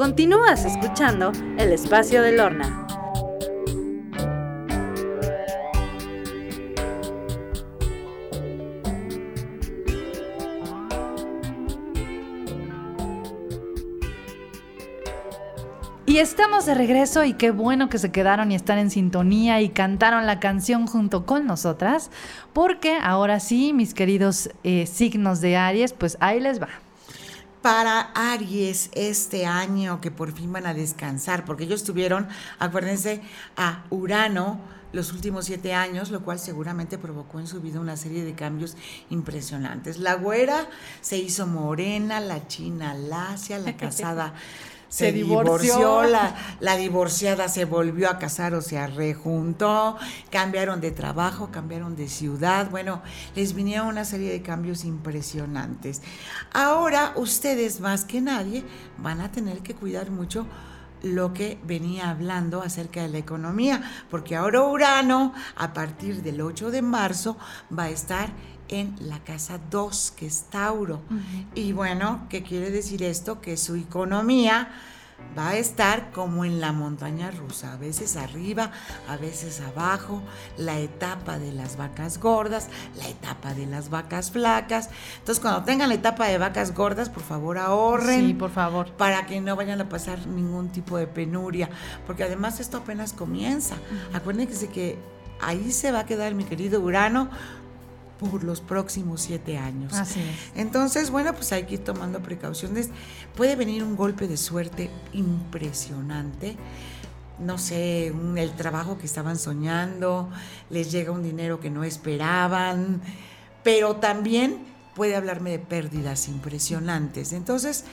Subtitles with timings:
[0.00, 2.86] Continúas escuchando El Espacio del Horna.
[16.06, 19.68] Y estamos de regreso y qué bueno que se quedaron y están en sintonía y
[19.68, 22.10] cantaron la canción junto con nosotras,
[22.54, 26.70] porque ahora sí, mis queridos eh, signos de Aries, pues ahí les va.
[27.62, 32.26] Para Aries este año que por fin van a descansar, porque ellos tuvieron,
[32.58, 33.20] acuérdense,
[33.56, 34.58] a Urano
[34.92, 38.76] los últimos siete años, lo cual seguramente provocó en su vida una serie de cambios
[39.08, 39.98] impresionantes.
[39.98, 40.68] La güera
[41.00, 44.34] se hizo morena, la china lacia, la casada
[44.90, 49.96] se, divorció, la, la, divorciada se volvió a casar o se rejuntó,
[50.30, 53.00] cambiaron de trabajo, cambiaron de ciudad, bueno,
[53.36, 56.02] les vinieron una serie de cambios impresionantes.
[56.52, 58.64] Ahora ustedes más que nadie
[58.98, 60.44] van a tener que cuidar mucho
[61.02, 66.70] lo que venía hablando acerca de la economía, porque ahora Urano, a partir del 8
[66.70, 67.38] de marzo,
[67.76, 68.30] va a estar
[68.70, 71.02] en la casa 2, que es Tauro.
[71.54, 73.40] Y bueno, ¿qué quiere decir esto?
[73.40, 74.68] Que su economía
[75.36, 78.70] va a estar como en la montaña rusa, a veces arriba,
[79.08, 80.22] a veces abajo,
[80.56, 84.88] la etapa de las vacas gordas, la etapa de las vacas flacas.
[85.18, 88.28] Entonces, cuando tengan la etapa de vacas gordas, por favor ahorren.
[88.28, 88.90] Sí, por favor.
[88.92, 91.68] Para que no vayan a pasar ningún tipo de penuria,
[92.06, 93.76] porque además esto apenas comienza.
[94.12, 94.98] Acuérdense que
[95.40, 97.30] ahí se va a quedar mi querido Urano
[98.20, 99.94] por los próximos siete años.
[99.94, 100.52] Así es.
[100.54, 102.90] Entonces, bueno, pues hay que ir tomando precauciones.
[103.34, 106.56] Puede venir un golpe de suerte impresionante.
[107.38, 110.28] No sé, el trabajo que estaban soñando,
[110.68, 113.00] les llega un dinero que no esperaban,
[113.62, 114.58] pero también
[114.94, 117.32] puede hablarme de pérdidas impresionantes.
[117.32, 117.84] Entonces,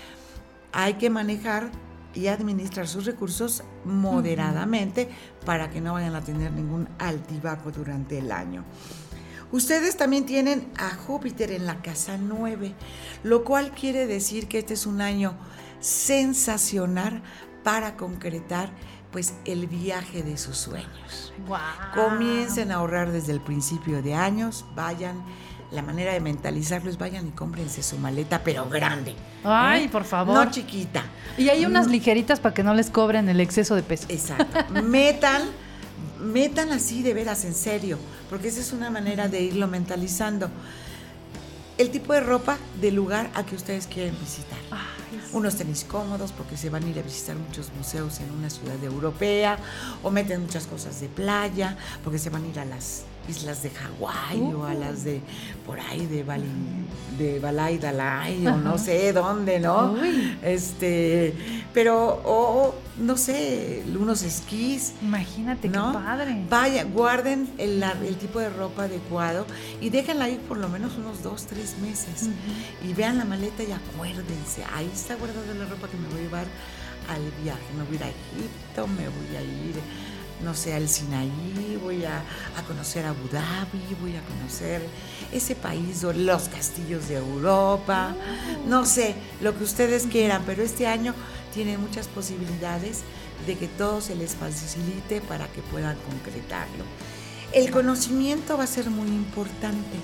[0.73, 1.71] hay que manejar
[2.13, 5.07] y administrar sus recursos moderadamente
[5.45, 8.65] para que no vayan a tener ningún altibajo durante el año.
[9.51, 12.73] Ustedes también tienen a Júpiter en la casa 9,
[13.23, 15.35] lo cual quiere decir que este es un año
[15.79, 17.21] sensacional
[17.63, 18.69] para concretar
[19.11, 21.33] pues el viaje de sus sueños.
[21.95, 25.23] Comiencen a ahorrar desde el principio de años, vayan
[25.71, 29.15] la manera de mentalizarlo es vayan y cómprense su maleta, pero grande.
[29.43, 29.89] Ay, ¿eh?
[29.89, 30.33] por favor.
[30.33, 31.03] No chiquita.
[31.37, 34.05] Y hay unas ligeritas para que no les cobren el exceso de peso.
[34.09, 34.81] Exacto.
[34.81, 35.41] Metan
[36.19, 37.97] metan así de veras, en serio,
[38.29, 40.49] porque esa es una manera de irlo mentalizando.
[41.77, 44.57] El tipo de ropa del lugar a que ustedes quieren visitar.
[45.31, 48.81] Unos tenis cómodos porque se van a ir a visitar muchos museos en una ciudad
[48.83, 49.57] europea,
[50.03, 53.69] o meten muchas cosas de playa porque se van a ir a las islas de
[53.69, 55.21] Hawái o a las de
[55.65, 56.45] por ahí de Bali,
[57.17, 59.95] de Balay Dalai o no sé dónde, ¿no?
[60.41, 61.33] Este,
[61.73, 64.93] pero o no sé, unos esquís.
[65.01, 66.45] Imagínate qué padre.
[66.49, 67.83] Vaya, guarden el,
[68.17, 69.45] tipo de ropa adecuado
[69.81, 72.29] y déjenla ahí por lo menos unos dos, tres meses.
[72.83, 76.23] Y vean la maleta y acuérdense, ahí está guardada la ropa que me voy a
[76.23, 76.47] llevar
[77.09, 77.61] al viaje.
[77.77, 79.75] Me voy a ir a Egipto, me voy a ir
[80.43, 82.23] no sé, al Sinaí, voy a,
[82.67, 84.81] conocer Abu Dhabi, voy a conocer
[85.31, 88.15] ese país, o los castillos de Europa,
[88.67, 91.13] no sé, lo que ustedes quieran, pero este año
[91.53, 93.01] tiene muchas posibilidades
[93.45, 96.83] de que todo se les facilite para que puedan concretarlo.
[97.53, 99.97] El conocimiento va a ser muy importante.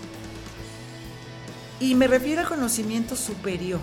[1.80, 3.82] Y me refiero al conocimiento superior.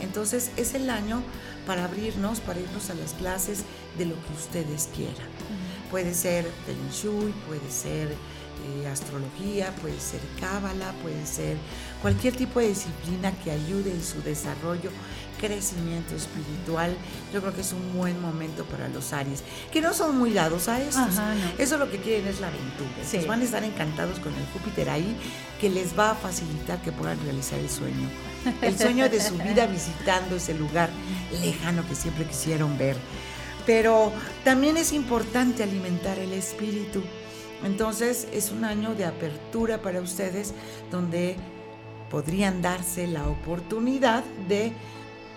[0.00, 1.22] Entonces es el año
[1.70, 3.62] para abrirnos, para irnos a las clases
[3.96, 5.28] de lo que ustedes quieran.
[5.88, 11.56] Puede ser Feng Shui, puede ser eh, astrología, puede ser cábala, puede ser
[12.02, 14.90] cualquier tipo de disciplina que ayude en su desarrollo,
[15.38, 16.96] crecimiento espiritual.
[17.32, 20.66] Yo creo que es un buen momento para los Aries, que no son muy dados
[20.66, 21.06] a esto.
[21.56, 23.28] Eso lo que quieren es la aventura.
[23.28, 25.16] van a estar encantados con el Júpiter ahí,
[25.60, 28.08] que les va a facilitar que puedan realizar el sueño.
[28.62, 30.90] El sueño de su vida visitando ese lugar
[31.40, 32.96] lejano que siempre quisieron ver.
[33.66, 34.12] Pero
[34.44, 37.02] también es importante alimentar el espíritu.
[37.64, 40.54] Entonces es un año de apertura para ustedes
[40.90, 41.36] donde
[42.10, 44.72] podrían darse la oportunidad de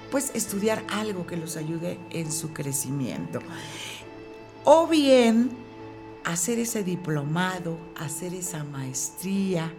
[0.09, 3.39] pues estudiar algo que los ayude en su crecimiento.
[4.63, 5.51] O bien
[6.23, 9.73] hacer ese diplomado, hacer esa maestría,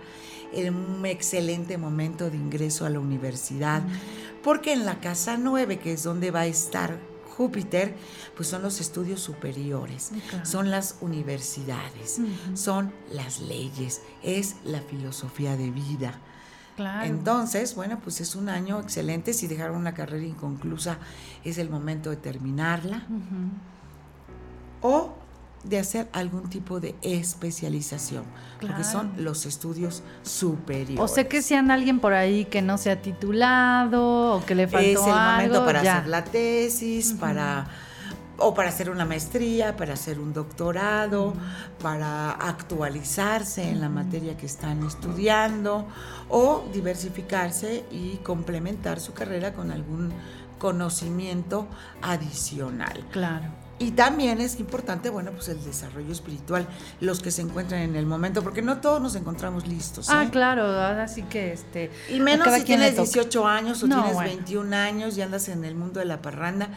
[0.54, 3.82] en un excelente momento de ingreso a la universidad,
[4.42, 6.98] porque en la casa 9, que es donde va a estar
[7.36, 7.96] Júpiter,
[8.36, 10.12] pues son los estudios superiores,
[10.44, 12.20] son las universidades,
[12.54, 16.20] son las leyes, es la filosofía de vida.
[16.76, 17.06] Claro.
[17.06, 19.32] Entonces, bueno, pues es un año excelente.
[19.32, 20.98] Si dejaron una carrera inconclusa,
[21.44, 23.06] es el momento de terminarla.
[24.80, 25.14] O
[25.64, 28.25] de hacer algún tipo de especialización,
[28.61, 31.00] porque son los estudios superiores.
[31.00, 34.55] O sé que si anda alguien por ahí que no se ha titulado o que
[34.55, 37.66] le faltó Es el momento para hacer la tesis, para
[38.37, 41.34] o para hacer una maestría, para hacer un doctorado,
[41.81, 45.87] para actualizarse en la materia que están estudiando
[46.28, 50.12] o diversificarse y complementar su carrera con algún
[50.58, 51.69] conocimiento
[52.02, 53.05] adicional.
[53.12, 53.63] Claro.
[53.78, 56.66] Y también es importante, bueno, pues el desarrollo espiritual,
[57.00, 60.08] los que se encuentran en el momento, porque no todos nos encontramos listos.
[60.10, 60.30] Ah, ¿eh?
[60.30, 61.90] claro, así que este.
[62.08, 65.98] Y menos si tienes 18 años o tienes 21 años y andas en el mundo
[65.98, 66.70] de la parranda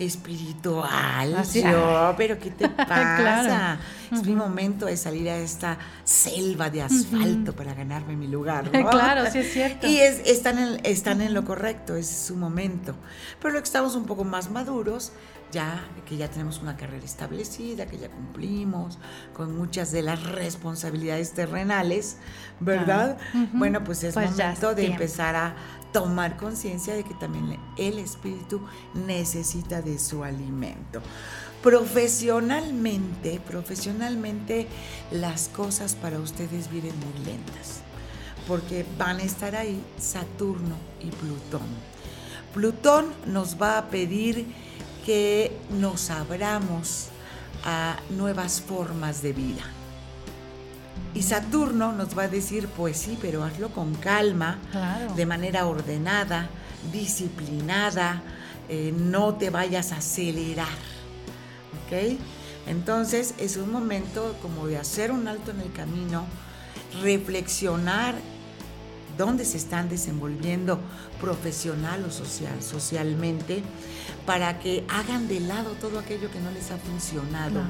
[0.00, 1.36] espiritual.
[1.36, 3.78] Así, yo, pero ¿qué te pasa?
[4.10, 8.70] Es mi momento de salir a esta selva de asfalto para ganarme mi lugar.
[8.90, 9.86] claro, sí es cierto.
[9.86, 12.94] Y es, están, en, están en lo correcto, es su momento.
[13.40, 15.12] Pero lo que estamos un poco más maduros,
[15.52, 18.98] ya que ya tenemos una carrera establecida, que ya cumplimos
[19.32, 22.16] con muchas de las responsabilidades terrenales,
[22.58, 23.18] ¿verdad?
[23.52, 25.54] Bueno, pues es pues momento de empezar a
[25.92, 28.60] tomar conciencia de que también el espíritu
[28.94, 31.02] necesita de su alimento.
[31.62, 34.66] Profesionalmente, profesionalmente
[35.10, 37.80] las cosas para ustedes vienen muy lentas,
[38.46, 41.68] porque van a estar ahí Saturno y Plutón.
[42.54, 44.46] Plutón nos va a pedir
[45.04, 47.08] que nos abramos
[47.64, 49.79] a nuevas formas de vida.
[51.14, 54.58] Y Saturno nos va a decir, pues sí, pero hazlo con calma,
[55.16, 56.48] de manera ordenada,
[56.92, 58.22] disciplinada,
[58.68, 60.68] eh, no te vayas a acelerar.
[61.84, 62.18] ¿Ok?
[62.68, 66.24] Entonces es un momento como de hacer un alto en el camino,
[67.02, 68.14] reflexionar
[69.20, 70.80] dónde se están desenvolviendo
[71.20, 73.62] profesional o social, socialmente,
[74.24, 77.60] para que hagan de lado todo aquello que no les ha funcionado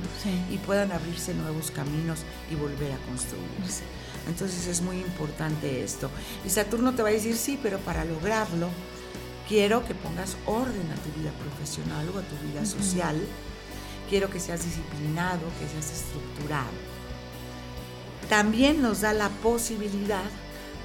[0.49, 2.21] y puedan abrirse nuevos caminos
[2.53, 3.83] y volver a construirse.
[4.29, 6.09] Entonces es muy importante esto.
[6.47, 8.69] Y Saturno te va a decir, sí, pero para lograrlo,
[9.49, 13.21] quiero que pongas orden a tu vida profesional o a tu vida social.
[14.09, 16.79] Quiero que seas disciplinado, que seas estructurado.
[18.29, 20.31] También nos da la posibilidad,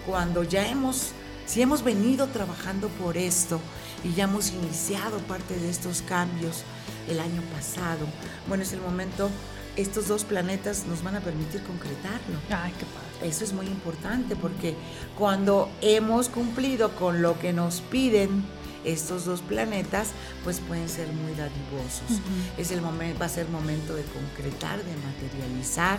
[0.06, 1.12] cuando ya hemos,
[1.46, 3.60] si hemos venido trabajando por esto,
[4.06, 6.64] y ya hemos iniciado parte de estos cambios
[7.10, 8.06] el año pasado.
[8.48, 9.30] Bueno, es el momento,
[9.76, 12.38] estos dos planetas nos van a permitir concretarlo.
[12.52, 13.30] Ay, qué padre.
[13.30, 14.76] Eso es muy importante porque
[15.18, 18.46] cuando hemos cumplido con lo que nos piden
[18.84, 20.10] estos dos planetas,
[20.44, 22.22] pues pueden ser muy dadivosos.
[22.60, 25.98] Es el momento, va a ser momento de concretar, de materializar,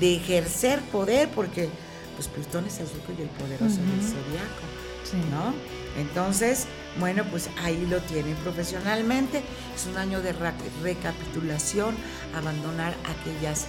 [0.00, 1.68] de ejercer poder, porque
[2.14, 4.64] pues Plutón es el rico y el poderoso del zodiaco,
[5.04, 5.16] sí.
[5.30, 5.54] ¿no?
[6.00, 6.66] Entonces,
[6.98, 9.42] bueno, pues ahí lo tienen profesionalmente.
[9.74, 11.94] Es un año de recapitulación,
[12.34, 13.66] abandonar aquellas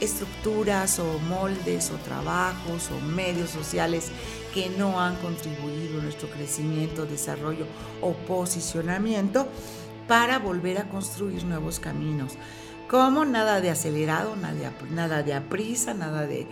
[0.00, 4.10] estructuras o moldes o trabajos o medios sociales
[4.52, 7.66] que no han contribuido a nuestro crecimiento, desarrollo
[8.02, 9.48] o posicionamiento
[10.06, 12.34] para volver a construir nuevos caminos.
[12.88, 16.46] Como nada de acelerado, nada de, nada de aprisa, nada de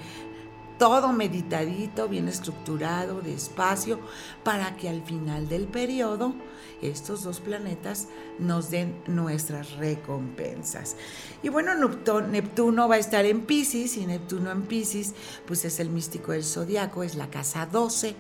[0.85, 4.01] todo meditadito, bien estructurado, despacio,
[4.43, 6.35] para que al final del periodo
[6.83, 8.09] estos dos planetas
[8.39, 10.97] nos den nuestras recompensas.
[11.43, 15.15] Y bueno, Neptuno va a estar en Pisces y Neptuno en Pisces
[15.47, 18.15] pues es el místico del zodiaco, es la casa 12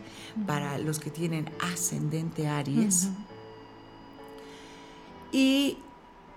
[0.46, 3.10] para los que tienen ascendente Aries.
[5.32, 5.76] Y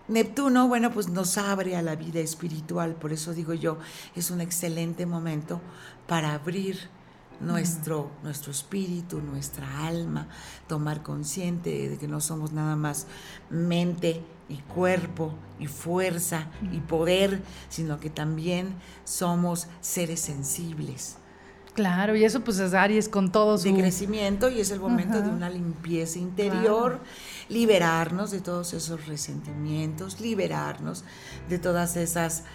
[0.07, 3.77] Neptuno, bueno, pues nos abre a la vida espiritual, por eso digo yo,
[4.15, 5.59] es un excelente momento
[6.07, 6.89] para abrir
[7.41, 10.29] nuestro, nuestro espíritu, nuestra alma,
[10.67, 13.05] tomar consciente de que no somos nada más
[13.49, 21.17] mente y cuerpo y fuerza y poder, sino que también somos seres sensibles.
[21.77, 23.65] Claro, y eso pues es Aries con todo su...
[23.65, 26.99] De crecimiento y es el momento de una limpieza interior,
[27.49, 31.03] liberarnos de todos esos resentimientos, liberarnos
[31.47, 32.45] de todas esas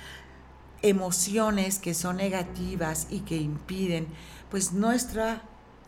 [0.82, 4.08] emociones que son negativas y que impiden
[4.50, 5.42] pues nuestra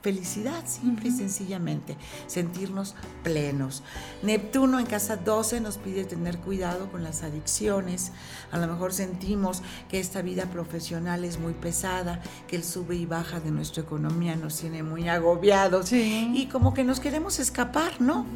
[0.05, 1.97] felicidad, simple y sencillamente,
[2.27, 3.83] sentirnos plenos.
[4.23, 8.13] Neptuno en casa 12 nos pide tener cuidado con las adicciones.
[8.53, 13.07] A lo mejor sentimos que esta vida profesional es muy pesada, que el sube y
[13.07, 18.27] baja de nuestra economía nos tiene muy agobiados y como que nos queremos escapar, ¿no?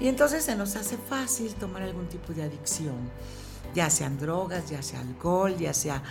[0.00, 2.96] Y entonces se nos hace fácil tomar algún tipo de adicción
[3.74, 6.02] ya sean drogas, ya sea alcohol, ya sea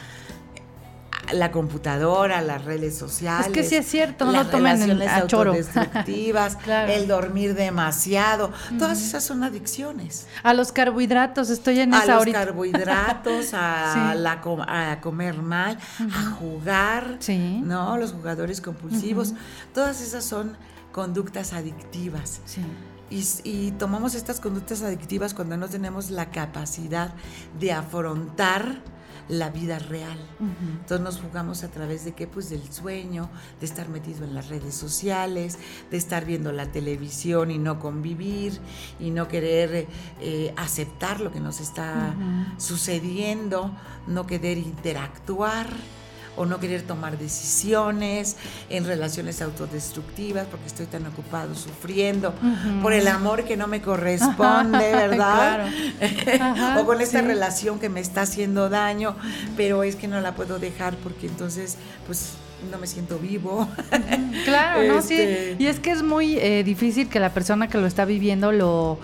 [1.34, 3.48] la computadora, las redes sociales.
[3.48, 5.52] Es que sí es cierto, no las lo tomen relaciones a choro.
[5.52, 6.92] autodestructivas, Claro.
[6.94, 10.28] el dormir demasiado, todas esas son adicciones.
[10.44, 12.46] A los carbohidratos, estoy en A esa los ahorita.
[12.46, 14.20] carbohidratos, a, Sí.
[14.20, 15.78] la a comer mal,
[16.14, 17.62] a jugar, Sí.
[17.64, 17.98] ¿no?
[17.98, 19.34] Los jugadores compulsivos,
[19.74, 20.56] todas esas son
[20.92, 22.42] conductas adictivas.
[22.46, 22.62] Sí.
[23.10, 23.24] Y,
[23.68, 27.14] y tomamos estas conductas adictivas cuando no tenemos la capacidad
[27.60, 28.82] de afrontar
[29.30, 30.18] la vida real.
[30.40, 32.28] Entonces nos jugamos a través de qué?
[32.28, 33.30] Pues del sueño,
[33.60, 35.58] de estar metido en las redes sociales,
[35.92, 38.60] de estar viendo la televisión y no convivir
[39.00, 39.88] y no querer
[40.22, 42.16] eh, aceptar lo que nos está
[42.58, 43.72] sucediendo,
[44.08, 45.68] no querer interactuar
[46.38, 48.38] o no querer tomar decisiones
[48.70, 52.34] en relaciones autodestructivas porque estoy tan ocupado sufriendo
[52.82, 55.70] por el amor que no me corresponde, ¿verdad?
[56.38, 56.44] Claro.
[56.44, 57.26] Ajá, o con esta sí.
[57.26, 59.16] relación que me está haciendo daño,
[59.58, 62.34] pero es que no la puedo dejar porque entonces pues
[62.72, 63.68] no me siento vivo.
[64.46, 65.00] Claro, ¿no?
[65.00, 65.64] Este- Sí.
[65.64, 68.98] Y es que es muy eh, difícil que la persona que lo está viviendo lo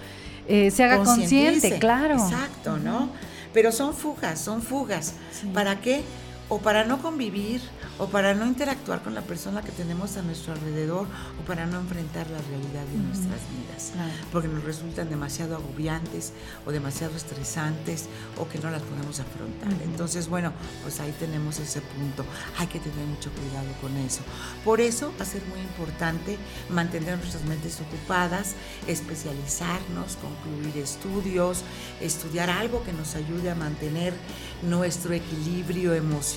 [0.47, 2.15] eh, se haga consciente, claro.
[2.15, 3.09] Exacto, ¿no?
[3.53, 5.13] Pero son fugas, son fugas.
[5.31, 5.47] Sí.
[5.53, 6.03] ¿Para qué?
[6.49, 7.61] O para no convivir,
[7.97, 11.07] o para no interactuar con la persona que tenemos a nuestro alrededor,
[11.41, 13.91] o para no enfrentar la realidad de nuestras vidas.
[13.93, 14.11] Claro.
[14.31, 16.33] Porque nos resultan demasiado agobiantes,
[16.65, 18.07] o demasiado estresantes,
[18.37, 19.71] o que no las podemos afrontar.
[19.83, 22.25] Entonces, bueno, pues ahí tenemos ese punto.
[22.57, 24.21] Hay que tener mucho cuidado con eso.
[24.65, 26.37] Por eso va a ser muy importante
[26.69, 28.53] mantener nuestras mentes ocupadas,
[28.87, 31.63] especializarnos, concluir estudios,
[32.01, 34.13] estudiar algo que nos ayude a mantener
[34.61, 36.32] nuestro equilibrio emocional,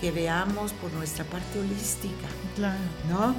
[0.00, 2.78] que veamos por nuestra parte holística, Claro.
[3.08, 3.34] ¿no?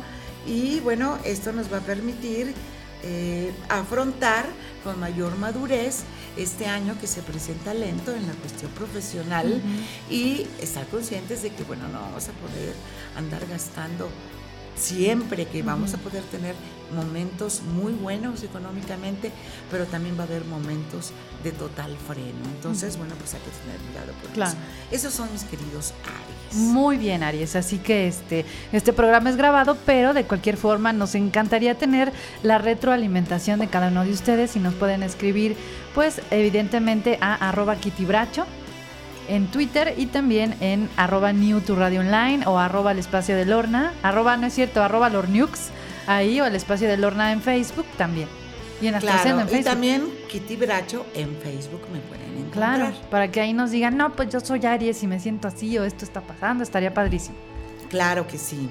[0.46, 2.53] Y bueno, esto nos va a permitir
[3.03, 4.46] eh, afrontar
[4.84, 6.01] con mayor madurez
[6.38, 9.62] este año que se presenta lento en la cuestión profesional
[10.10, 12.74] y estar conscientes de que, bueno, no vamos a poder
[13.15, 14.10] andar gastando
[14.75, 16.55] siempre, que vamos a poder tener
[16.95, 19.31] momentos muy buenos económicamente,
[19.69, 21.12] pero también va a haber momentos
[21.43, 22.45] de total freno.
[22.55, 24.51] Entonces, bueno, pues hay que tener cuidado por Claro.
[24.51, 24.60] eso.
[25.07, 26.62] Esos son mis queridos Aries.
[26.62, 27.55] Muy bien, Aries.
[27.55, 32.12] Así que este, este programa es grabado, pero de cualquier forma nos encantaría tener
[32.43, 35.55] la retroalimentación de cada uno de ustedes y nos pueden escribir,
[35.95, 38.45] pues, evidentemente a arroba kitibracho
[39.29, 43.45] en Twitter y también en arroba new tu radio online o arroba el espacio de
[43.45, 45.69] Lorna, arroba, no es cierto, arroba lornux,
[46.17, 48.27] ahí o el espacio de Lorna en Facebook también.
[48.81, 49.63] Y en Claro, en y Facebook.
[49.65, 52.77] también Kitty Bracho en Facebook me pueden encontrar.
[52.79, 55.77] Claro, para que ahí nos digan, no, pues yo soy Aries y me siento así
[55.77, 57.35] o esto está pasando, estaría padrísimo.
[57.89, 58.69] Claro que sí.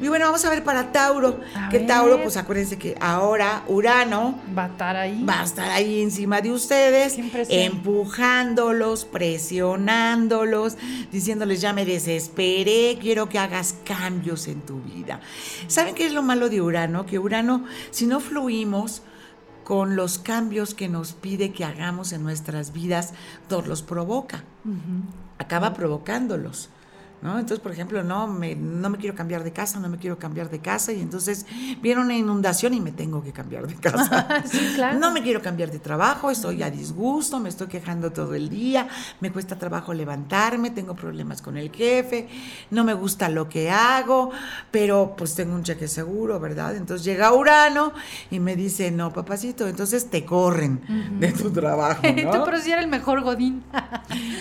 [0.00, 1.40] Y bueno, vamos a ver para Tauro.
[1.54, 1.86] A que ver.
[1.86, 5.24] Tauro, pues acuérdense que ahora Urano Va a estar ahí.
[5.24, 10.76] va a estar ahí encima de ustedes, empujándolos, presionándolos,
[11.10, 15.20] diciéndoles ya me desesperé, quiero que hagas cambios en tu vida.
[15.66, 17.06] ¿Saben qué es lo malo de Urano?
[17.06, 19.02] Que Urano, si no fluimos
[19.64, 23.12] con los cambios que nos pide que hagamos en nuestras vidas,
[23.50, 24.44] nos los provoca
[25.38, 26.68] acaba provocándolos.
[27.20, 27.38] ¿No?
[27.38, 30.50] Entonces, por ejemplo, no me, no me quiero cambiar de casa, no me quiero cambiar
[30.50, 31.46] de casa, y entonces
[31.82, 34.26] viene una inundación y me tengo que cambiar de casa.
[34.48, 34.98] Sí, claro.
[34.98, 38.88] No me quiero cambiar de trabajo, estoy a disgusto, me estoy quejando todo el día,
[39.20, 42.28] me cuesta trabajo levantarme, tengo problemas con el jefe,
[42.70, 44.30] no me gusta lo que hago,
[44.70, 46.76] pero pues tengo un cheque seguro, ¿verdad?
[46.76, 47.92] Entonces llega Urano
[48.30, 50.80] y me dice, no, papacito, entonces te corren
[51.18, 52.02] de tu trabajo.
[52.24, 52.30] ¿no?
[52.30, 53.62] Tú, pero sí era el mejor Godín.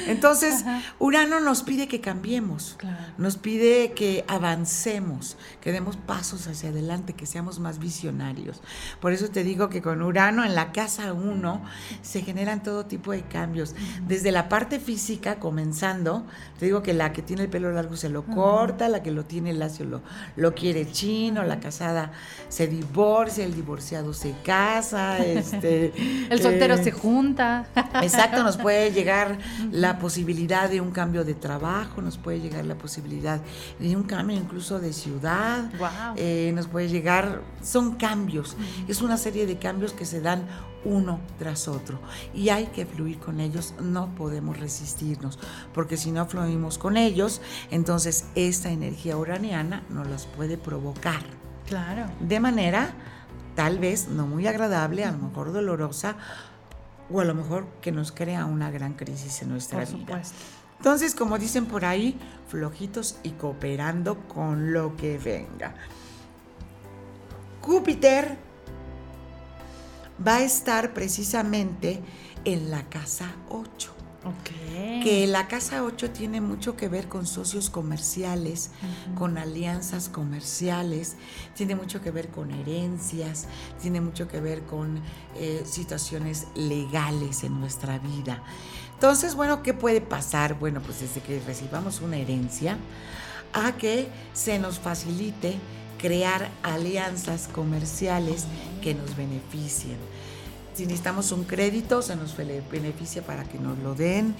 [0.08, 0.66] Entonces,
[1.00, 2.98] Urano nos pide que cambiemos, Claro.
[3.18, 8.62] nos pide que avancemos, que demos pasos hacia adelante, que seamos más visionarios.
[9.00, 11.64] Por eso te digo que con Urano en la casa 1
[12.02, 13.76] se generan todo tipo de cambios,
[14.08, 16.26] desde la parte física comenzando,
[16.60, 19.26] te digo que la que tiene el pelo largo se lo corta, la que lo
[19.26, 20.02] tiene lacio lo,
[20.36, 22.12] lo quiere chino, la casada
[22.50, 25.94] se divorcia, el divorciado se casa, este,
[26.30, 27.68] El soltero eh, se junta.
[28.02, 29.38] Exacto, nos puede llegar
[29.72, 33.42] la posibilidad de un cambio de trabajo, nos puede llegar la posibilidad
[33.80, 35.70] de un cambio incluso de ciudad,
[36.16, 38.56] eh, nos puede llegar, son cambios,
[38.88, 40.48] es una serie de cambios que se dan
[40.86, 42.00] uno tras otro
[42.34, 45.40] y hay que fluir con ellos, no podemos resistirnos,
[45.74, 51.22] porque si no fluimos con ellos, entonces esta energía uraniana nos las puede provocar
[51.68, 52.06] Claro.
[52.22, 52.94] de manera
[53.56, 56.16] tal vez no muy agradable, a lo mejor dolorosa,
[57.10, 60.00] o a lo mejor que nos crea una gran crisis en nuestra Por vida.
[60.00, 60.36] supuesto.
[60.78, 62.18] Entonces, como dicen por ahí,
[62.48, 65.76] flojitos y cooperando con lo que venga.
[67.62, 68.38] Júpiter
[70.26, 72.02] va a estar precisamente
[72.46, 73.94] en la casa 8.
[75.04, 78.72] Que la casa 8 tiene mucho que ver con socios comerciales,
[79.16, 81.16] con alianzas comerciales,
[81.56, 83.48] tiene mucho que ver con herencias,
[83.82, 85.02] tiene mucho que ver con
[85.36, 88.44] eh, situaciones legales en nuestra vida.
[88.98, 90.56] Entonces, bueno, ¿qué puede pasar?
[90.56, 92.80] Bueno, pues desde que recibamos una herencia
[93.54, 95.54] a que se nos facilite
[96.00, 98.46] crear alianzas comerciales
[98.82, 99.98] que nos beneficien.
[100.74, 104.36] Si necesitamos un crédito, se nos beneficia para que nos lo den.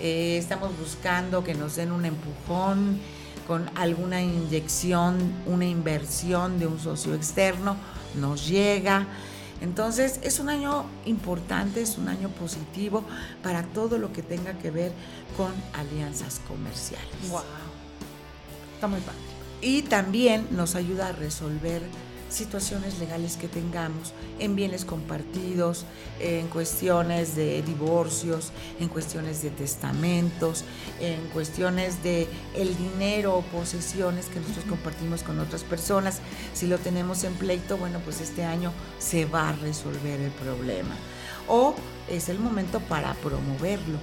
[0.00, 2.98] Eh, estamos buscando que nos den un empujón
[3.46, 7.76] con alguna inyección, una inversión de un socio externo,
[8.16, 9.06] nos llega.
[9.60, 13.04] Entonces es un año importante, es un año positivo
[13.42, 14.92] para todo lo que tenga que ver
[15.36, 17.28] con alianzas comerciales.
[17.28, 17.42] Wow.
[18.74, 21.82] Está muy padre y también nos ayuda a resolver
[22.30, 25.84] situaciones legales que tengamos en bienes compartidos,
[26.20, 30.64] en cuestiones de divorcios, en cuestiones de testamentos,
[31.00, 36.20] en cuestiones de el dinero o posesiones que nosotros compartimos con otras personas.
[36.54, 40.94] Si lo tenemos en pleito, bueno, pues este año se va a resolver el problema.
[41.48, 41.74] O
[42.08, 43.98] es el momento para promoverlo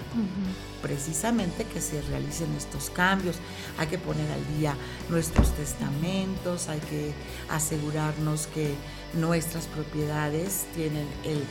[0.82, 3.38] precisamente que se realicen estos cambios.
[3.78, 4.76] Hay que poner al día
[5.10, 7.14] nuestros testamentos, hay que
[7.50, 8.74] asegurarnos que
[9.14, 11.44] nuestras propiedades tienen el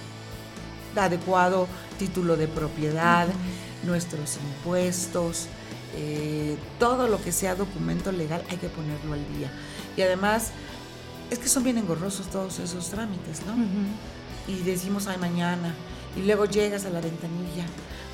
[0.99, 3.29] adecuado título de propiedad,
[3.85, 5.49] nuestros impuestos,
[5.95, 9.51] eh, todo lo que sea documento legal hay que ponerlo al día.
[9.97, 10.51] Y además,
[11.31, 13.55] es que son bien engorrosos todos esos trámites, ¿no?
[14.49, 15.75] Y decimos, ay, mañana.
[16.17, 17.67] Y luego llegas a la ventanilla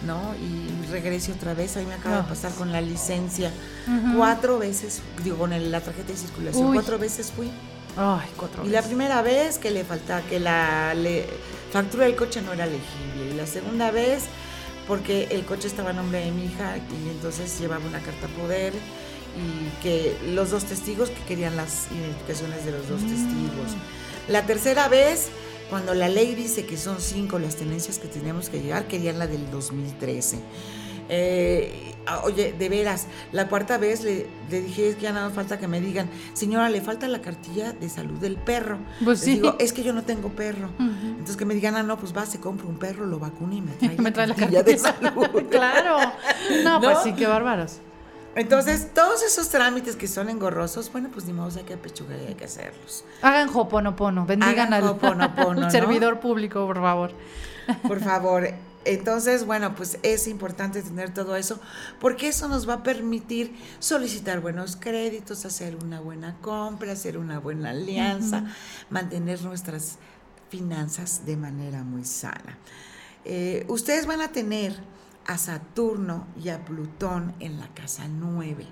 [0.06, 0.34] ¿no?
[0.34, 1.76] Y regrese otra vez.
[1.76, 3.50] A mí me acaba de pasar con la licencia.
[4.16, 7.50] Cuatro veces, digo, con la tarjeta de circulación, cuatro veces fui.
[7.96, 10.94] Ay, cuatro y la primera vez que le faltaba, que la
[11.72, 13.32] factura del coche no era legible.
[13.32, 14.24] Y la segunda vez,
[14.88, 18.72] porque el coche estaba a nombre de mi hija y entonces llevaba una carta poder
[19.34, 23.08] y que los dos testigos que querían las identificaciones de los dos mm.
[23.08, 23.72] testigos.
[24.28, 25.28] La tercera vez
[25.72, 29.26] cuando la ley dice que son cinco las tenencias que tenemos que llegar, querían la
[29.26, 30.38] del 2013.
[31.08, 35.68] Eh, oye, de veras, la cuarta vez le, dije es que ya nada falta que
[35.68, 38.80] me digan, señora, le falta la cartilla de salud del perro.
[39.02, 39.36] Pues sí.
[39.36, 40.68] digo, es que yo no tengo perro.
[40.78, 43.62] Entonces que me digan, ah, no, pues va, se compra un perro, lo vacuna y
[43.62, 43.72] me
[44.10, 45.26] trae, la, cartilla de salud.
[45.50, 45.96] claro.
[46.64, 47.78] No, pues sí, qué bárbaros.
[48.34, 52.28] Entonces, todos esos trámites que son engorrosos, bueno, pues ni modo, hay que apechugar y
[52.28, 53.04] hay que hacerlos.
[53.20, 57.12] Hagan hoponopono, bendigan al, servidor público, por favor.
[57.86, 58.48] Por favor.
[58.84, 61.60] Entonces, bueno, pues es importante tener todo eso,
[62.00, 67.38] porque eso nos va a permitir solicitar buenos créditos, hacer una buena compra, hacer una
[67.38, 68.44] buena alianza,
[68.90, 69.98] mantener nuestras
[70.48, 72.58] finanzas de manera muy sana.
[73.24, 74.74] Eh, ustedes van a tener
[75.26, 78.66] a Saturno y a Plutón en la casa 9,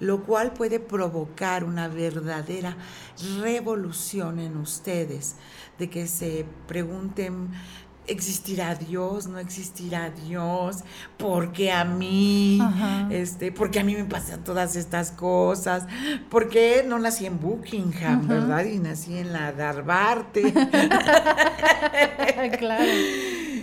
[0.00, 2.76] lo cual puede provocar una verdadera
[3.40, 5.36] revolución en ustedes,
[5.78, 7.50] de que se pregunten,
[8.06, 9.26] ¿existirá Dios?
[9.26, 10.78] ¿No existirá Dios?
[11.16, 12.60] ¿Por qué a mí?
[13.10, 15.86] Este, ¿Por qué a mí me pasan todas estas cosas?
[16.30, 18.64] ¿Por qué no nací en Buckingham, verdad?
[18.64, 20.52] Y nací en la Darbarte.
[22.58, 22.84] claro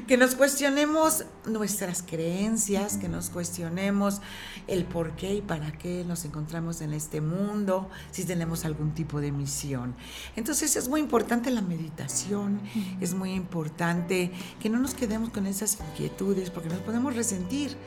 [0.08, 4.22] que nos cuestionemos nuestras creencias, que nos cuestionemos
[4.68, 9.22] el por qué y para qué nos encontramos en este mundo, si tenemos algún tipo
[9.22, 9.96] de misión.
[10.36, 12.60] Entonces es muy importante la meditación,
[13.00, 17.78] es muy importante que no nos quedemos con esas inquietudes, porque nos podemos resentir,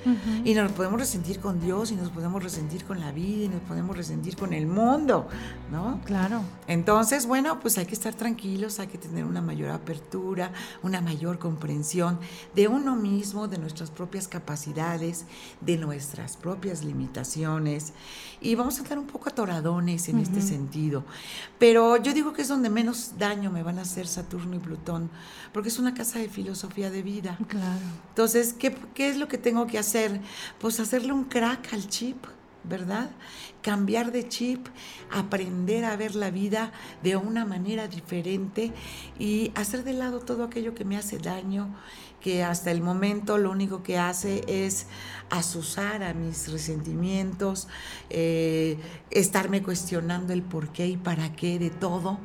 [0.45, 3.61] y nos podemos resentir con Dios, y nos podemos resentir con la vida, y nos
[3.63, 5.29] podemos resentir con el mundo,
[5.71, 6.01] ¿no?
[6.05, 6.43] Claro.
[6.67, 10.53] Entonces, bueno, pues hay que estar tranquilos, hay que tener una mayor apertura,
[10.83, 12.06] una mayor comprensión
[12.55, 15.25] de uno mismo, de nuestras propias capacidades,
[15.61, 17.93] de nuestras propias limitaciones.
[18.41, 21.05] Y vamos a estar un poco atoradones en este sentido.
[21.59, 25.11] Pero yo digo que es donde menos daño me van a hacer Saturno y Plutón,
[25.53, 27.39] porque es una casa de filosofía de vida.
[27.49, 27.87] Claro.
[28.11, 30.21] Entonces, ¿qué, qué es lo que tengo que hacer?
[30.59, 32.27] Pues hacerle un crack al chip
[32.69, 33.11] ¿verdad?
[33.63, 34.67] Cambiar de chip,
[35.11, 38.73] aprender a ver la vida de una manera diferente
[39.19, 41.75] y hacer de lado todo aquello que me hace daño,
[42.21, 44.87] que hasta el momento lo único que hace es
[45.31, 47.69] asusar a mis resentimientos,
[48.11, 48.79] eh,
[49.11, 52.19] estarme cuestionando el por qué y para qué de todo,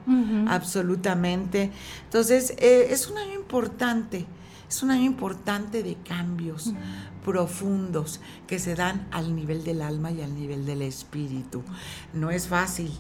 [0.48, 1.72] absolutamente.
[2.06, 4.26] Entonces, eh, es un año importante
[4.68, 6.74] Es un año importante de cambios
[7.24, 11.64] profundos que se dan al nivel del alma y al nivel del espíritu.
[12.14, 12.92] No es fácil,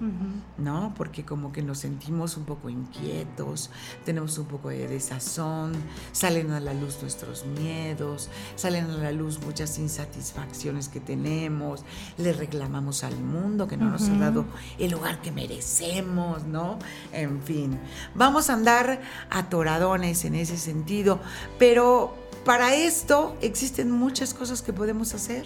[0.58, 0.94] ¿no?
[0.96, 3.70] Porque como que nos sentimos un poco inquietos,
[4.06, 5.74] tenemos un poco de desazón,
[6.12, 11.84] salen a la luz nuestros miedos, salen a la luz muchas insatisfacciones que tenemos,
[12.18, 14.46] le reclamamos al mundo que no nos ha dado
[14.78, 16.78] el lugar que merecemos, ¿no?
[17.12, 17.80] En fin,
[18.16, 21.20] vamos a andar atoradones en ese sentido,
[21.58, 25.46] pero para esto existen muchas cosas que podemos hacer.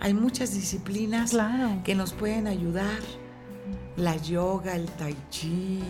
[0.00, 1.32] Hay muchas disciplinas
[1.84, 3.00] que nos pueden ayudar.
[3.96, 5.82] La yoga, el tai chi,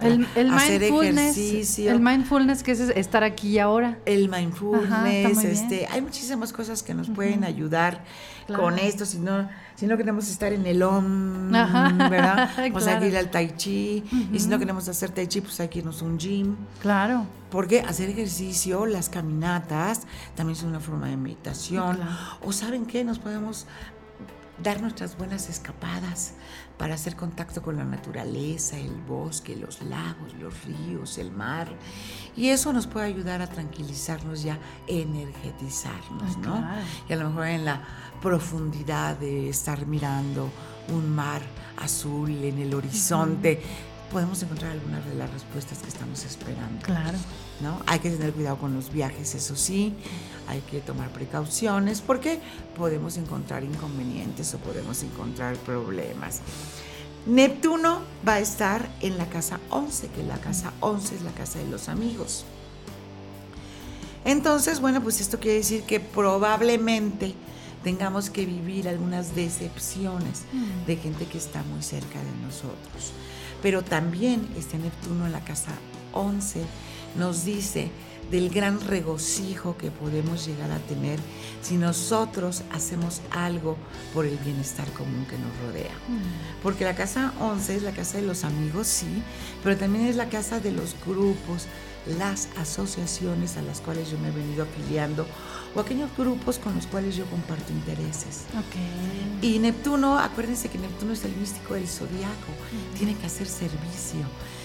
[0.00, 1.92] el, hacer ejercicio.
[1.92, 3.98] El mindfulness que es estar aquí y ahora.
[4.04, 8.02] El mindfulness, este, hay muchísimas cosas que nos pueden ayudar
[8.48, 12.50] con esto, si no, si no queremos estar en el OM, ¿verdad?
[12.72, 15.60] Pues hay que ir al tai chi, y si no queremos hacer tai chi, pues
[15.60, 16.56] hay que irnos a un gym.
[16.82, 17.26] Claro.
[17.50, 20.02] Porque hacer ejercicio, las caminatas,
[20.34, 21.98] también es una forma de meditación.
[22.42, 23.66] O saben qué, nos podemos
[24.62, 26.34] dar nuestras buenas escapadas
[26.80, 31.68] para hacer contacto con la naturaleza, el bosque, los lagos, los ríos, el mar.
[32.34, 36.66] Y eso nos puede ayudar a tranquilizarnos ya, energetizarnos, ¿no?
[37.06, 37.82] Y a lo mejor en la
[38.22, 40.50] profundidad de estar mirando
[40.88, 41.42] un mar
[41.76, 43.60] azul en el horizonte,
[44.10, 46.80] podemos encontrar algunas de las respuestas que estamos esperando.
[46.82, 47.18] Claro.
[47.60, 47.78] ¿no?
[47.86, 49.94] Hay que tener cuidado con los viajes, eso sí,
[50.48, 52.40] hay que tomar precauciones porque
[52.76, 56.40] podemos encontrar inconvenientes o podemos encontrar problemas.
[57.26, 61.58] Neptuno va a estar en la casa 11, que la casa 11 es la casa
[61.58, 62.44] de los amigos.
[64.24, 67.34] Entonces, bueno, pues esto quiere decir que probablemente
[67.82, 70.86] tengamos que vivir algunas decepciones mm.
[70.86, 73.12] de gente que está muy cerca de nosotros.
[73.62, 75.72] Pero también este Neptuno en la casa
[76.12, 76.62] 11
[77.18, 77.90] nos dice
[78.30, 81.18] del gran regocijo que podemos llegar a tener
[81.62, 83.76] si nosotros hacemos algo
[84.14, 85.94] por el bienestar común que nos rodea.
[86.08, 86.62] Mm.
[86.62, 89.22] Porque la casa 11 es la casa de los amigos, sí,
[89.62, 91.66] pero también es la casa de los grupos,
[92.18, 95.26] las asociaciones a las cuales yo me he venido afiliando
[95.74, 98.44] o aquellos grupos con los cuales yo comparto intereses.
[99.42, 102.52] Y Neptuno, acuérdense que Neptuno es el místico del zodiaco,
[102.96, 104.20] tiene que hacer servicio.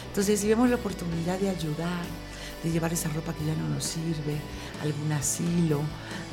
[0.08, 2.06] Entonces, si vemos la oportunidad de ayudar,
[2.64, 4.40] de llevar esa ropa que ya no nos sirve,
[4.82, 5.82] algún asilo,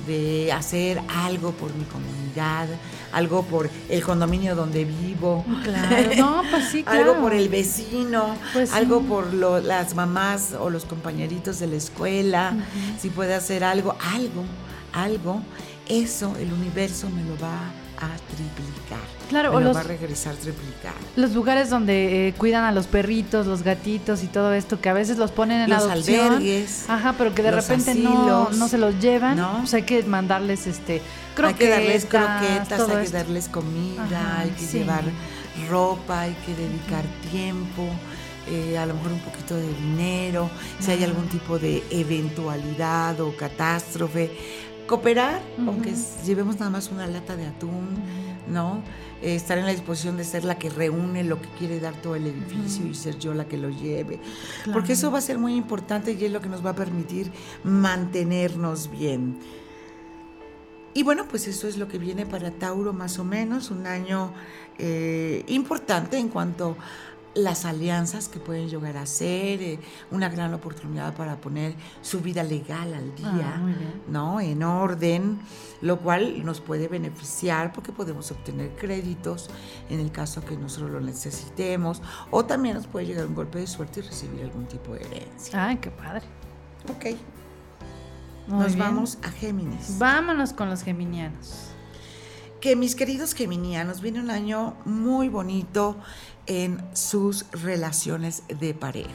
[0.06, 2.68] de hacer algo por mi comunidad,
[3.12, 6.42] algo por el condominio donde vivo, claro.
[6.50, 11.66] pues sí, algo por el vecino, pues algo por las mamás o los compañeritos de
[11.66, 12.54] la escuela,
[13.00, 14.44] si puede hacer algo, algo,
[14.92, 15.42] algo,
[15.88, 19.00] eso el universo me lo va a triplicar.
[19.28, 20.94] Claro, o los, va a regresar triplicado.
[21.16, 24.92] Los lugares donde eh, cuidan a los perritos, los gatitos y todo esto, que a
[24.92, 26.34] veces los ponen en los adopción.
[26.34, 26.84] albergues.
[26.88, 29.36] Ajá, pero que de repente no, no, se los llevan.
[29.36, 29.58] ¿no?
[29.60, 31.00] Pues hay que mandarles este
[31.34, 31.46] croquetas.
[31.46, 35.04] Hay que darles croquetas, hay que darles comida, hay que llevar
[35.70, 37.88] ropa, hay que dedicar tiempo.
[38.48, 43.36] Eh, a lo mejor un poquito de dinero, si hay algún tipo de eventualidad o
[43.36, 44.32] catástrofe,
[44.92, 47.88] cooperar, aunque llevemos nada más una lata de atún,
[48.46, 48.82] ¿no?
[49.22, 52.14] Eh, estar en la disposición de ser la que reúne lo que quiere dar todo
[52.14, 54.20] el edificio y ser yo la que lo lleve.
[54.70, 57.32] Porque eso va a ser muy importante y es lo que nos va a permitir
[57.64, 59.38] mantenernos bien.
[60.92, 64.34] Y bueno, pues eso es lo que viene para Tauro más o menos, un año
[64.78, 66.76] eh, importante en cuanto
[67.34, 69.78] las alianzas que pueden llegar a ser, eh,
[70.10, 74.40] una gran oportunidad para poner su vida legal al día, ah, ¿no?
[74.40, 75.40] En orden,
[75.80, 79.50] lo cual nos puede beneficiar porque podemos obtener créditos
[79.90, 83.66] en el caso que nosotros lo necesitemos, o también nos puede llegar un golpe de
[83.66, 85.66] suerte y recibir algún tipo de herencia.
[85.66, 86.22] Ay, qué padre.
[86.90, 87.16] Ok.
[88.48, 89.98] nos vamos a Géminis.
[89.98, 91.68] Vámonos con los geminianos.
[92.60, 95.96] Que mis queridos geminianos, viene un año muy bonito
[96.46, 99.10] en sus relaciones de pareja.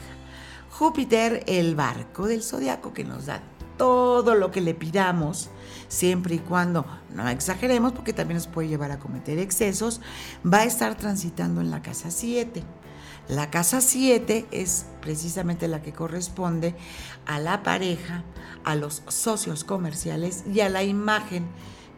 [0.70, 3.42] Júpiter, el barco del zodiaco que nos da
[3.78, 5.48] todo lo que le pidamos,
[5.88, 10.02] siempre y cuando no exageremos, porque también nos puede llevar a cometer excesos,
[10.44, 12.62] va a estar transitando en la casa 7.
[13.28, 16.74] La casa 7 es precisamente la que corresponde
[17.26, 18.24] a la pareja,
[18.64, 21.46] a los socios comerciales y a la imagen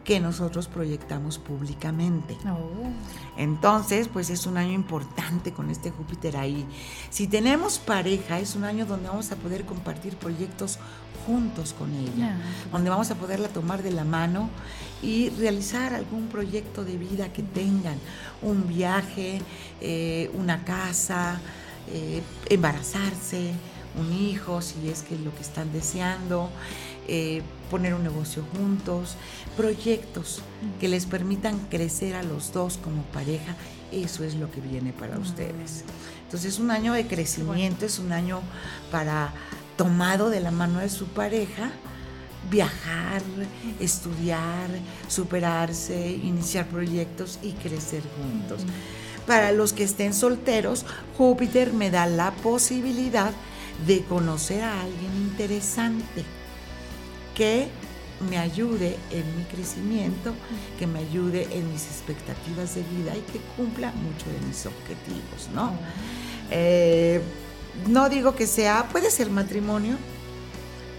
[0.05, 2.37] que nosotros proyectamos públicamente.
[2.47, 2.91] Oh.
[3.37, 6.67] Entonces, pues es un año importante con este Júpiter ahí.
[7.11, 10.79] Si tenemos pareja, es un año donde vamos a poder compartir proyectos
[11.27, 12.37] juntos con ella,
[12.73, 14.49] donde vamos a poderla tomar de la mano
[15.03, 17.99] y realizar algún proyecto de vida que tengan,
[18.43, 19.41] un viaje,
[19.81, 21.41] eh, una casa,
[21.93, 23.53] eh, embarazarse,
[23.99, 26.51] un hijo, si es que lo que están deseando,
[27.09, 29.17] eh, poner un negocio juntos,
[29.57, 30.43] proyectos
[30.79, 33.57] que les permitan crecer a los dos como pareja,
[33.93, 35.85] eso es lo que viene para ustedes.
[36.25, 38.41] Entonces es un año de crecimiento, es un año
[38.91, 39.33] para
[39.77, 41.73] tomado de la mano de su pareja,
[42.51, 43.23] viajar,
[43.81, 44.69] estudiar,
[45.09, 48.63] superarse, iniciar proyectos y crecer juntos.
[49.27, 53.33] Para los que estén solteros, Júpiter me da la posibilidad
[53.87, 56.25] de conocer a alguien interesante
[57.35, 57.69] que
[58.29, 60.35] me ayude en mi crecimiento,
[60.79, 65.49] que me ayude en mis expectativas de vida y que cumpla mucho de mis objetivos,
[65.55, 65.73] ¿no?
[66.51, 67.23] Eh,
[67.87, 69.97] no digo que sea, puede ser matrimonio,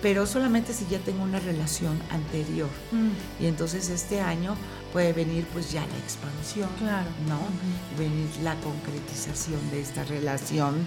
[0.02, 2.70] pero solamente si ya tengo una relación anterior.
[2.92, 3.44] Mm.
[3.44, 4.56] Y entonces este año
[4.92, 6.70] puede venir pues ya la expansión,
[7.28, 7.40] ¿no?
[7.98, 10.86] Venir la concretización de esta relación.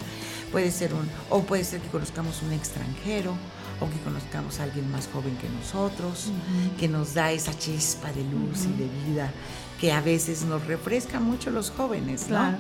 [0.52, 3.34] Puede ser un, o puede ser que conozcamos un extranjero,
[3.80, 6.30] o que conozcamos a alguien más joven que nosotros,
[6.78, 9.32] que nos da esa chispa de luz y de vida
[9.80, 12.56] que a veces nos refresca mucho los jóvenes, ¿no?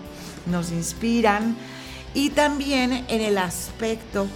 [0.46, 1.56] Nos inspiran.
[2.12, 4.26] Y también en el aspecto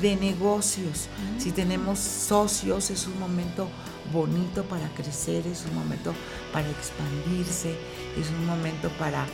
[0.00, 1.08] de negocios.
[1.38, 3.68] Si tenemos socios, es un momento
[4.12, 6.14] bonito para crecer, es un momento
[6.52, 7.74] para expandirse,
[8.18, 9.26] es un momento para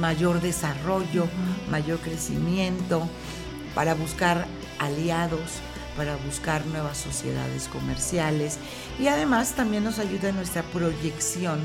[0.00, 1.26] mayor desarrollo,
[1.70, 3.08] mayor crecimiento,
[3.74, 4.46] para buscar
[4.78, 5.60] aliados,
[5.96, 8.58] para buscar nuevas sociedades comerciales.
[8.98, 11.60] Y además también nos ayuda en nuestra proyección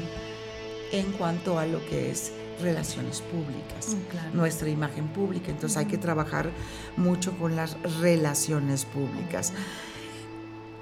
[0.92, 5.52] en cuanto a lo que es relaciones públicas, mm, nuestra imagen pública.
[5.52, 6.52] Entonces hay que trabajar
[6.96, 9.52] mucho con las relaciones públicas.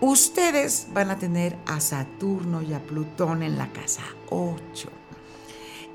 [0.06, 4.90] Ustedes van a tener a Saturno y a Plutón en la casa 8.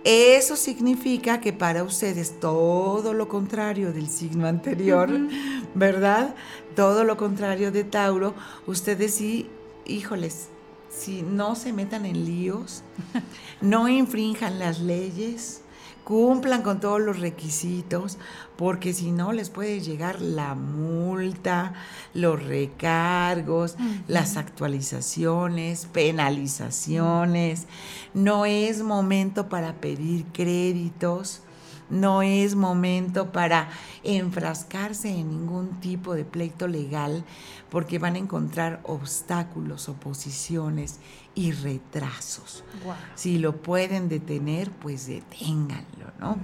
[0.03, 5.11] Eso significa que para ustedes todo lo contrario del signo anterior,
[5.75, 6.35] ¿verdad?
[6.75, 8.33] Todo lo contrario de Tauro,
[8.67, 9.51] ustedes sí,
[9.85, 10.49] híjoles,
[10.89, 12.85] si no se metan en líos,
[13.61, 15.61] no infrinjan las leyes,
[16.09, 18.17] cumplan con todos los requisitos,
[18.57, 21.75] porque si no les puede llegar la multa,
[22.15, 27.67] los recargos, las actualizaciones, penalizaciones.
[28.15, 31.43] No es momento para pedir créditos
[31.91, 33.69] no es momento para
[34.03, 37.25] enfrascarse en ningún tipo de pleito legal
[37.71, 41.01] porque van a encontrar obstáculos, oposiciones
[41.35, 42.65] y retrasos.
[43.15, 46.39] Si lo pueden detener, pues deténganlo, ¿no?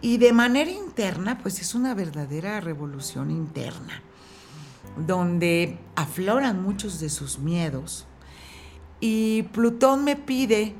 [0.00, 4.02] Y de manera interna, pues es una verdadera revolución interna,
[4.96, 8.06] donde afloran muchos de sus miedos.
[9.00, 10.74] Y Plutón me pide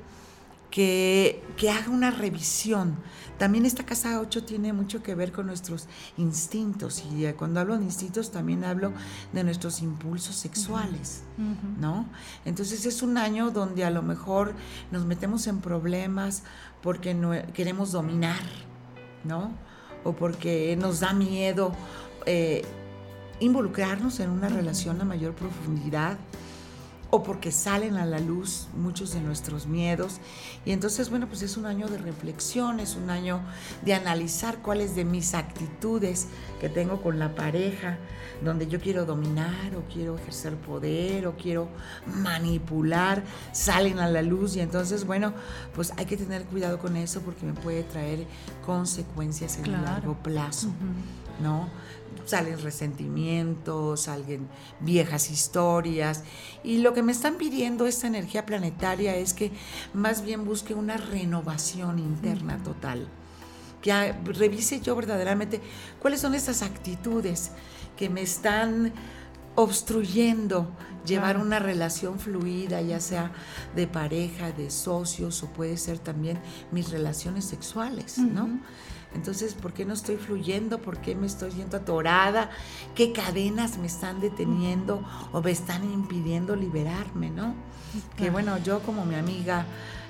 [0.75, 2.97] que, que haga una revisión.
[3.39, 7.85] También esta casa 8 tiene mucho que ver con nuestros instintos y cuando hablo de
[7.85, 8.93] instintos también hablo
[9.33, 11.23] de nuestros impulsos sexuales,
[11.79, 12.07] ¿no?
[12.45, 14.55] Entonces es un año donde a lo mejor
[14.91, 16.43] nos metemos en problemas
[16.83, 18.43] porque no, queremos dominar,
[19.23, 19.53] ¿no?
[20.03, 21.73] O porque nos da miedo
[22.27, 22.63] eh,
[23.39, 26.19] involucrarnos en una relación a mayor profundidad
[27.15, 30.19] o porque salen a la luz muchos de nuestros miedos.
[30.65, 33.41] Y entonces, bueno, pues es un año de reflexión, es un año
[33.83, 36.27] de analizar cuáles de mis actitudes
[36.61, 37.99] que tengo con la pareja,
[38.43, 41.69] donde yo quiero dominar o quiero ejercer poder o quiero
[42.05, 43.23] manipular,
[43.53, 44.57] salen a la luz.
[44.57, 45.35] Y entonces, bueno,
[45.73, 48.27] pues hay que tener cuidado con eso porque me puede traer
[48.67, 50.67] consecuencias en largo plazo,
[51.41, 51.69] ¿no?
[52.25, 54.49] salen resentimientos, salen
[54.81, 56.23] viejas historias.
[56.63, 59.53] Y lo que me están pidiendo esta energía planetaria es que
[59.93, 63.09] más bien busque una renovación interna total.
[63.83, 65.61] Que revise yo verdaderamente
[66.01, 67.51] cuáles son estas actitudes
[67.97, 68.93] que me están
[69.57, 70.69] obstruyendo
[71.07, 73.31] llevar una relación fluida, ya sea
[73.77, 76.39] de pareja, de socios o puede ser también
[76.73, 78.49] mis relaciones sexuales, ¿no?
[79.15, 80.79] Entonces, ¿por qué no estoy fluyendo?
[80.79, 82.51] ¿Por qué me estoy yendo atorada?
[82.95, 87.55] ¿Qué cadenas me están deteniendo o me están impidiendo liberarme, no?
[88.17, 89.67] Que bueno, yo como mi amiga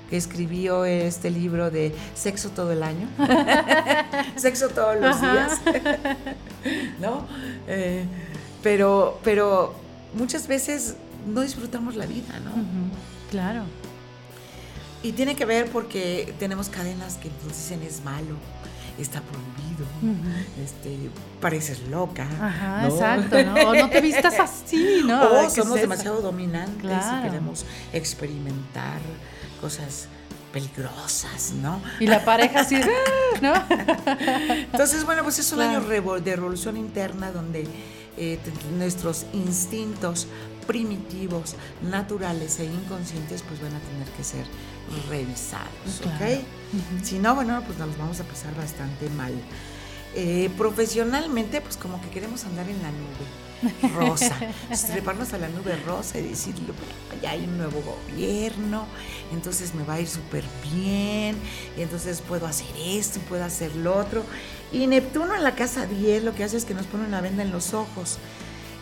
[0.09, 3.07] que escribió este libro de sexo todo el año,
[4.35, 5.61] sexo todos los días,
[6.99, 7.25] ¿no?
[7.67, 8.05] Eh,
[8.61, 9.75] pero, pero
[10.13, 10.95] muchas veces
[11.27, 12.51] no disfrutamos la vida, ¿no?
[13.31, 13.63] Claro.
[15.03, 18.35] Y tiene que ver porque tenemos cadenas que nos dicen es malo,
[18.97, 19.85] está prohibido,
[20.63, 21.09] este,
[21.41, 22.27] pareces loca.
[22.41, 23.69] Ajá, exacto, ¿no?
[23.69, 25.23] O no te vistas así, ¿no?
[25.45, 28.99] O somos demasiado dominantes y queremos experimentar
[29.59, 30.07] cosas
[30.53, 31.81] peligrosas, ¿no?
[31.99, 32.79] Y la pareja así,
[33.41, 33.53] ¿no?
[34.71, 37.67] Entonces, bueno, pues es un año de revolución interna donde
[38.17, 38.39] eh,
[38.77, 40.27] nuestros instintos
[40.65, 44.45] primitivos, naturales e inconscientes, pues van a tener que ser
[45.09, 46.43] revisados, ¿ok?
[47.03, 49.33] Si no, bueno, pues nos vamos a pasar bastante mal.
[50.15, 53.45] Eh, profesionalmente, pues como que queremos andar en la nube
[53.93, 54.35] rosa,
[54.91, 58.85] treparnos a la nube rosa y decirle, bueno, ya hay un nuevo gobierno,
[59.33, 60.43] entonces me va a ir súper
[60.73, 61.35] bien,
[61.77, 64.23] y entonces puedo hacer esto, puedo hacer lo otro.
[64.71, 67.43] Y Neptuno en la casa 10 lo que hace es que nos pone una venda
[67.43, 68.17] en los ojos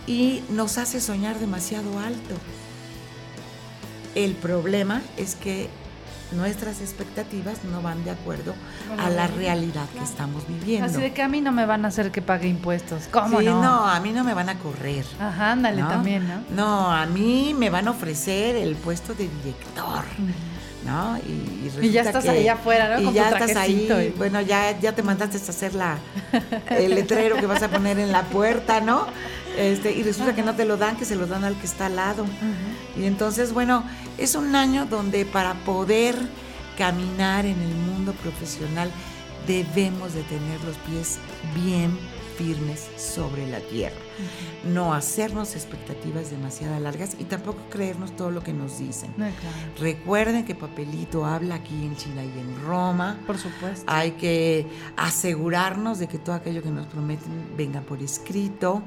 [0.07, 2.35] y nos hace soñar demasiado alto.
[4.15, 5.69] El problema es que
[6.34, 8.54] nuestras expectativas no van de acuerdo
[8.98, 10.86] a la realidad que estamos viviendo.
[10.86, 13.04] Así de que a mí no me van a hacer que pague impuestos.
[13.12, 13.62] ¿Cómo sí, no?
[13.62, 15.06] no, a mí no me van a correr.
[15.19, 16.43] Ajá, ándale también, ¿no?
[16.56, 20.04] No, a mí me van a ofrecer el puesto de director.
[20.86, 21.17] ¿no?
[21.82, 23.10] Y, ya estás ahí afuera, ¿no?
[23.10, 25.98] Y ya estás ahí, bueno, ya, ya te mandaste a hacer la,
[26.69, 29.08] el letrero que vas a poner en la puerta, ¿no?
[29.58, 31.86] Este, y resulta que no te lo dan, que se lo dan al que está
[31.86, 32.26] al lado.
[32.97, 33.84] Y entonces, bueno,
[34.17, 36.15] es un año donde para poder
[36.77, 38.91] caminar en el mundo profesional
[39.47, 41.19] debemos de tener los pies
[41.56, 41.97] bien
[42.38, 43.95] firmes sobre la tierra.
[44.65, 49.13] No hacernos expectativas demasiado largas y tampoco creernos todo lo que nos dicen.
[49.79, 53.19] Recuerden que Papelito habla aquí en China y en Roma.
[53.27, 53.86] Por supuesto.
[53.88, 58.82] Hay que asegurarnos de que todo aquello que nos prometen venga por escrito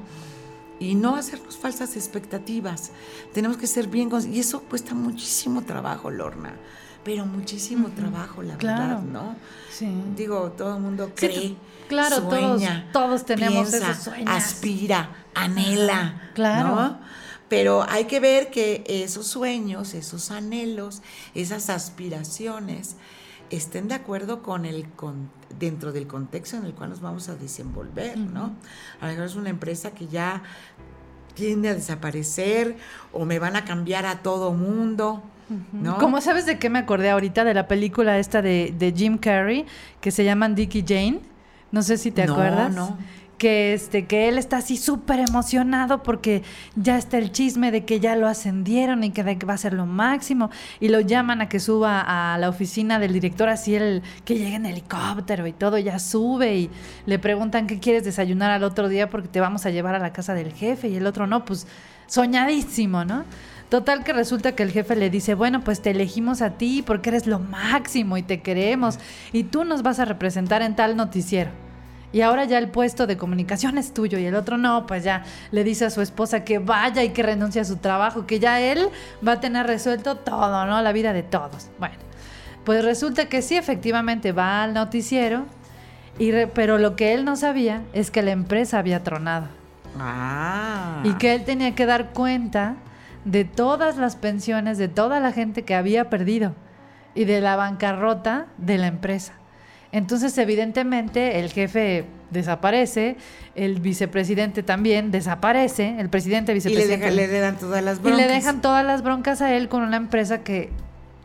[0.79, 2.91] y no hacernos falsas expectativas.
[3.33, 6.55] Tenemos que ser bien y eso cuesta muchísimo trabajo, Lorna.
[7.03, 9.35] Pero muchísimo trabajo, la verdad, ¿no?
[9.71, 9.89] Sí.
[10.15, 11.55] Digo, todo el mundo cree,
[11.87, 14.29] claro, sueña, todos, tenemos esos sueños.
[14.29, 16.75] aspira, anhela, claro.
[16.75, 16.99] ¿no?
[17.47, 21.01] Pero hay que ver que esos sueños, esos anhelos,
[21.33, 22.97] esas aspiraciones
[23.49, 25.29] estén de acuerdo con el con,
[25.59, 28.53] dentro del contexto en el cual nos vamos a desenvolver, ¿no?
[29.01, 30.43] A lo mejor es una empresa que ya
[31.33, 32.77] tiende a desaparecer
[33.13, 35.23] o me van a cambiar a todo mundo.
[35.71, 35.97] ¿No?
[35.97, 37.45] ¿Cómo sabes de qué me acordé ahorita?
[37.45, 39.65] De la película esta de, de Jim Carrey,
[40.01, 41.21] que se llama Dickie Jane.
[41.71, 42.73] No sé si te acuerdas.
[42.73, 42.97] No
[43.37, 46.43] que este que él está así súper emocionado porque
[46.75, 49.85] ya está el chisme de que ya lo ascendieron y que, va a ser lo
[49.85, 54.35] máximo y lo llaman a que suba a la oficina del director así el que
[54.37, 56.69] llega en helicóptero y todo ya sube y
[57.05, 60.13] le preguntan qué quieres desayunar al otro día porque te vamos a llevar a la
[60.13, 61.67] casa del jefe y el otro no pues
[62.07, 63.25] soñadísimo no
[63.69, 67.09] Total que resulta que el jefe le dice, bueno, pues te elegimos a ti porque
[67.09, 68.97] eres lo máximo y te queremos
[69.33, 71.66] y tú nos vas a representar en tal noticiero
[72.11, 75.23] y ahora ya el puesto de comunicación es tuyo y el otro no, pues ya
[75.51, 78.61] le dice a su esposa que vaya y que renuncie a su trabajo, que ya
[78.61, 78.89] él
[79.25, 80.81] va a tener resuelto todo, ¿no?
[80.81, 81.69] La vida de todos.
[81.79, 81.95] Bueno,
[82.63, 85.45] pues resulta que sí, efectivamente va al noticiero,
[86.19, 89.47] y pero lo que él no sabía es que la empresa había tronado.
[89.99, 91.01] Ah.
[91.03, 92.75] Y que él tenía que dar cuenta
[93.25, 96.53] de todas las pensiones de toda la gente que había perdido
[97.13, 99.33] y de la bancarrota de la empresa.
[99.91, 103.15] Entonces, evidentemente, el jefe desaparece,
[103.55, 107.07] el vicepresidente también desaparece, el presidente, vicepresidente.
[107.07, 108.19] Y le, le dan todas las broncas.
[108.19, 110.69] Y le dejan todas las broncas a él con una empresa que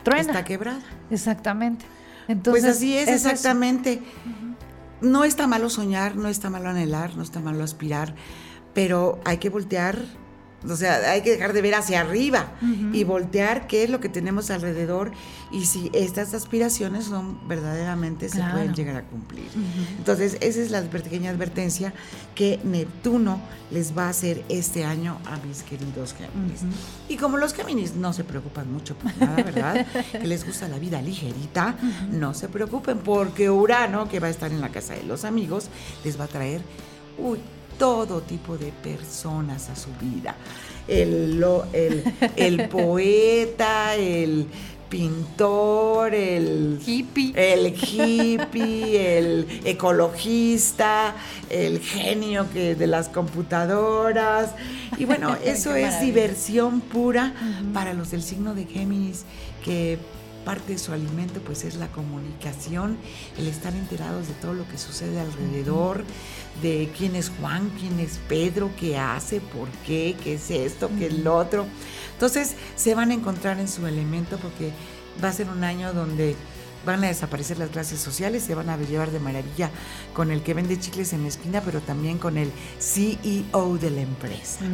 [0.03, 0.21] truena.
[0.23, 0.81] Está quebrada.
[1.11, 1.85] Exactamente.
[2.29, 4.01] Entonces, pues así es, exactamente.
[5.01, 8.15] No está malo soñar, no está malo anhelar, no está malo aspirar,
[8.73, 9.99] pero hay que voltear
[10.69, 12.53] o sea, hay que dejar de ver hacia arriba
[12.93, 15.13] y voltear qué es lo que tenemos alrededor
[15.51, 19.49] y si estas aspiraciones son verdaderamente se pueden llegar a cumplir.
[19.99, 21.93] Entonces, esa es la pequeña advertencia
[22.35, 26.63] que Neptuno les va a hacer este año a mis queridos Géminis.
[27.09, 29.87] Y como los Géminis no se preocupan mucho por nada, ¿verdad?
[30.13, 31.77] que les gusta la vida ligerita,
[32.11, 35.69] no se preocupen porque Urano, que va a estar en la casa de los amigos,
[36.05, 36.63] les va a traer,
[37.19, 37.39] uy,
[37.83, 40.37] todo tipo de personas a su vida.
[40.87, 41.45] El,
[42.37, 44.47] el, poeta, el
[44.89, 51.17] pintor, el hippie, el hippie, el ecologista,
[51.51, 54.51] el genio que de las computadoras.
[54.97, 57.35] Y bueno, eso es diversión pura
[57.75, 59.25] para los del signo de Géminis
[59.65, 59.99] que
[60.45, 62.97] parte de su alimento pues es la comunicación,
[63.39, 66.05] el estar enterados de todo lo que sucede alrededor,
[66.61, 71.07] de quién es Juan, quién es Pedro, qué hace, por qué, qué es esto, qué
[71.07, 71.67] es lo otro.
[72.13, 74.73] Entonces se van a encontrar en su elemento porque
[75.23, 76.37] va a ser un año donde
[76.85, 79.71] van a desaparecer las clases sociales, se van a llevar de maravilla
[80.13, 84.01] con el que vende chicles en la esquina, pero también con el CEO de la
[84.01, 84.65] empresa.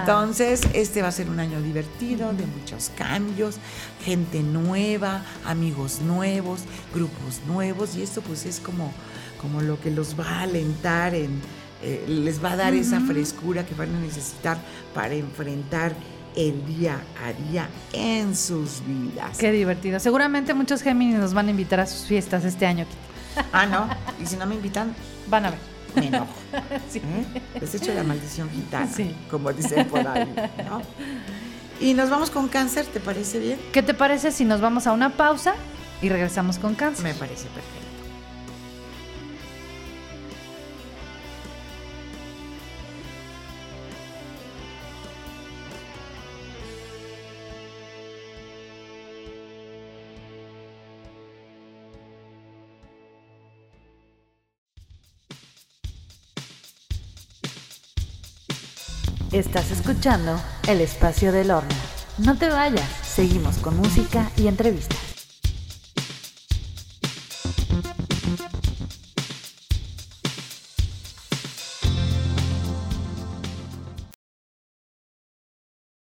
[0.00, 3.56] Entonces, este va a ser un año divertido, de muchos cambios,
[4.04, 6.62] gente nueva, amigos nuevos,
[6.92, 8.92] grupos nuevos, y esto pues es como,
[9.40, 11.40] como lo que los va a alentar en
[11.82, 14.58] eh, les va a dar esa frescura que van a necesitar
[14.94, 15.94] para enfrentar
[16.36, 19.38] el día a día en sus vidas.
[19.38, 19.98] Qué divertido.
[19.98, 22.84] Seguramente muchos Géminis nos van a invitar a sus fiestas este año.
[22.84, 23.46] Kitty.
[23.52, 23.88] Ah, no.
[24.22, 24.94] Y si no me invitan,
[25.28, 25.58] Van a ver.
[25.96, 26.26] me enojo.
[26.90, 26.98] Sí.
[26.98, 27.40] ¿eh?
[27.60, 29.14] Les echo la maldición gitana, Sí.
[29.30, 30.32] como dicen por ahí,
[30.68, 30.82] ¿no?
[31.80, 33.58] Y nos vamos con cáncer, ¿te parece bien?
[33.72, 35.54] ¿Qué te parece si nos vamos a una pausa
[36.02, 37.04] y regresamos con cáncer?
[37.04, 37.79] Me parece perfecto.
[59.40, 60.38] Estás escuchando
[60.68, 61.74] El Espacio del Horno.
[62.18, 65.09] No te vayas, seguimos con música y entrevistas.